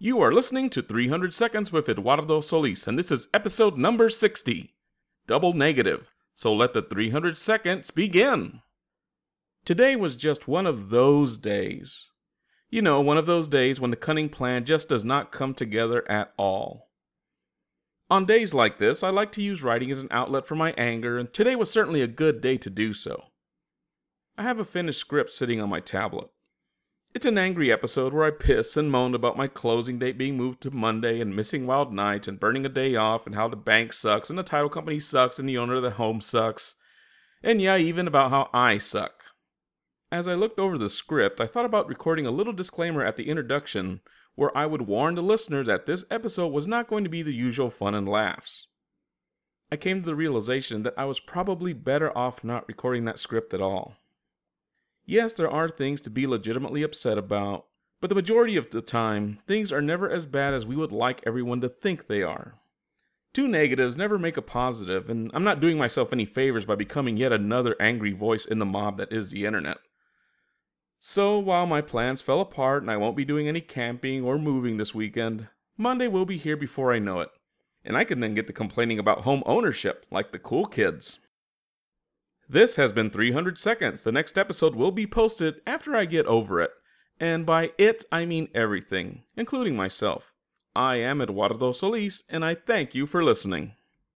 [0.00, 4.72] You are listening to 300 Seconds with Eduardo Solis, and this is episode number 60.
[5.26, 6.12] Double negative.
[6.36, 8.60] So let the 300 seconds begin.
[9.64, 12.10] Today was just one of those days.
[12.70, 16.08] You know, one of those days when the cunning plan just does not come together
[16.08, 16.90] at all.
[18.08, 21.18] On days like this, I like to use writing as an outlet for my anger,
[21.18, 23.24] and today was certainly a good day to do so.
[24.36, 26.28] I have a finished script sitting on my tablet.
[27.14, 30.60] It's an angry episode where I piss and moan about my closing date being moved
[30.62, 33.94] to Monday and missing Wild Night and burning a day off and how the bank
[33.94, 36.76] sucks and the title company sucks and the owner of the home sucks.
[37.42, 39.24] And yeah, even about how I suck.
[40.12, 43.30] As I looked over the script, I thought about recording a little disclaimer at the
[43.30, 44.00] introduction
[44.34, 47.34] where I would warn the listener that this episode was not going to be the
[47.34, 48.66] usual fun and laughs.
[49.72, 53.52] I came to the realization that I was probably better off not recording that script
[53.54, 53.96] at all.
[55.10, 57.64] Yes, there are things to be legitimately upset about,
[57.98, 61.22] but the majority of the time, things are never as bad as we would like
[61.24, 62.56] everyone to think they are.
[63.32, 67.16] Two negatives never make a positive, and I'm not doing myself any favors by becoming
[67.16, 69.78] yet another angry voice in the mob that is the internet.
[70.98, 74.76] So, while my plans fell apart and I won't be doing any camping or moving
[74.76, 77.30] this weekend, Monday will be here before I know it,
[77.82, 81.20] and I can then get to complaining about home ownership like the cool kids.
[82.50, 84.02] This has been 300 Seconds.
[84.04, 86.70] The next episode will be posted after I get over it.
[87.20, 90.32] And by it, I mean everything, including myself.
[90.74, 93.74] I am Eduardo Solis, and I thank you for listening.